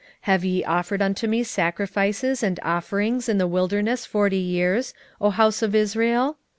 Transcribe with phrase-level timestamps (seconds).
[0.01, 5.29] 5:25 Have ye offered unto me sacrifices and offerings in the wilderness forty years, O
[5.29, 6.37] house of Israel?